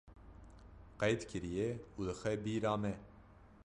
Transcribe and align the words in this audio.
qeyd 0.99 1.21
kiriye 1.29 1.69
û 1.97 1.99
dixe 2.07 2.33
bîra 2.43 2.73
me 2.83 2.93